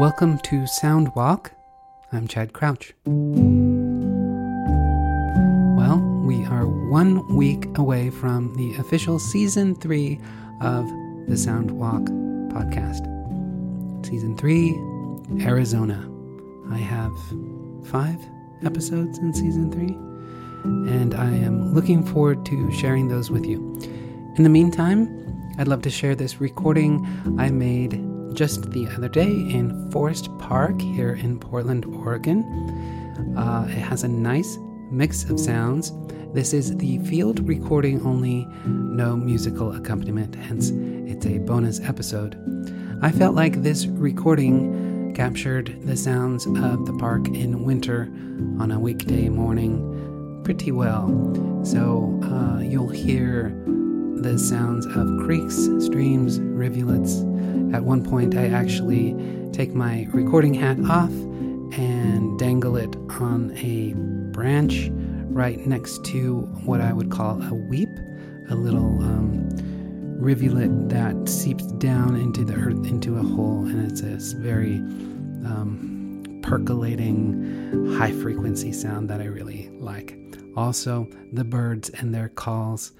[0.00, 1.52] Welcome to Sound Walk.
[2.10, 2.94] I'm Chad Crouch.
[5.76, 10.18] Well, we are one week away from the official season three
[10.62, 10.88] of
[11.28, 12.00] the Sound Walk
[12.48, 13.04] podcast.
[14.06, 14.70] Season three,
[15.46, 16.10] Arizona.
[16.70, 17.12] I have
[17.84, 18.16] five
[18.64, 19.92] episodes in season three,
[20.90, 23.78] and I am looking forward to sharing those with you.
[24.38, 25.10] In the meantime,
[25.58, 27.06] I'd love to share this recording
[27.38, 32.44] I made just the other day in Forest Park here in Portland, Oregon.
[33.36, 34.58] Uh, it has a nice
[34.90, 35.92] mix of sounds.
[36.32, 42.36] This is the field recording only, no musical accompaniment, hence, it's a bonus episode.
[43.02, 48.02] I felt like this recording captured the sounds of the park in winter
[48.60, 51.08] on a weekday morning pretty well.
[51.64, 53.48] So uh, you'll hear
[54.22, 57.20] the sounds of creeks, streams, rivulets.
[57.74, 59.14] At one point, I actually
[59.52, 63.94] take my recording hat off and dangle it on a
[64.32, 64.90] branch
[65.30, 67.88] right next to what I would call a weep,
[68.50, 69.48] a little um,
[70.18, 74.76] rivulet that seeps down into the earth into a hole, and it's a very
[75.46, 80.16] um, percolating, high frequency sound that I really like.
[80.56, 82.92] Also, the birds and their calls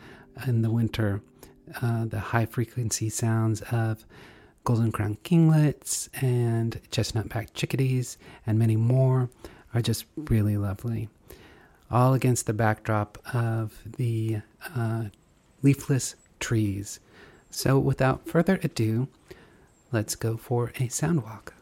[0.47, 1.21] in the winter,
[1.83, 4.05] uh, the high frequency sounds of
[4.65, 9.31] golden crown kinglets and chestnut backed chickadees and many more
[9.75, 11.09] are just really lovely.
[11.91, 14.39] All against the backdrop of the
[14.77, 15.05] uh,
[15.63, 17.01] leafless trees.
[17.51, 19.09] So, without further ado,
[19.91, 21.55] let's go for a sound walk.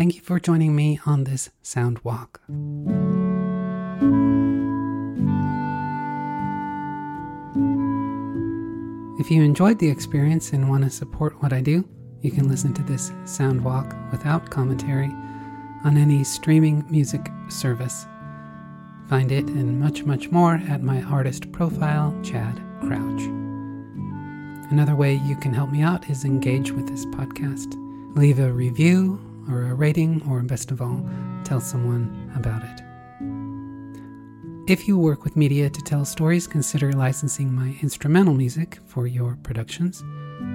[0.00, 2.40] Thank you for joining me on this sound walk.
[9.20, 11.86] If you enjoyed the experience and want to support what I do,
[12.22, 15.10] you can listen to this sound walk without commentary
[15.84, 18.06] on any streaming music service.
[19.10, 23.20] Find it and much, much more at my artist profile, Chad Crouch.
[24.70, 27.76] Another way you can help me out is engage with this podcast.
[28.16, 31.08] Leave a review or a rating, or best of all,
[31.44, 32.82] tell someone about it.
[34.70, 39.36] If you work with media to tell stories, consider licensing my instrumental music for your
[39.42, 40.00] productions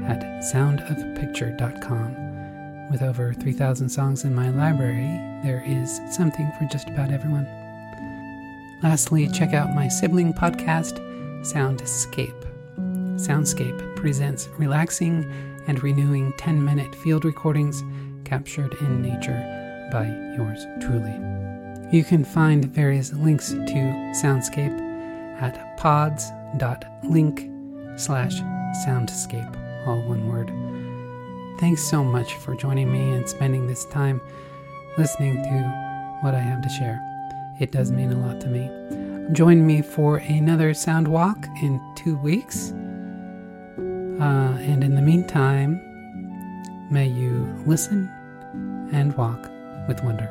[0.06, 0.22] at
[0.54, 2.90] soundofpicture.com.
[2.92, 7.46] With over 3,000 songs in my library, there is something for just about everyone.
[8.84, 11.00] Lastly, check out my sibling podcast,
[11.42, 12.42] Soundscape.
[13.18, 15.26] Soundscape presents relaxing
[15.68, 17.84] and renewing 10 minute field recordings
[18.26, 20.06] captured in nature by
[20.36, 21.14] yours truly.
[21.92, 24.82] You can find various links to Soundscape
[25.40, 27.50] at pods.link
[27.98, 28.42] slash
[28.86, 30.52] soundscape, all one word.
[31.60, 34.20] Thanks so much for joining me and spending this time
[34.98, 37.00] listening to what I have to share.
[37.60, 38.70] It does mean a lot to me.
[39.32, 42.72] Join me for another sound walk in two weeks.
[44.20, 45.80] Uh, and in the meantime,
[46.92, 48.12] may you listen
[48.92, 49.50] and walk
[49.88, 50.30] with wonder.